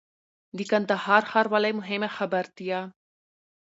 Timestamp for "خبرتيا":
2.17-2.79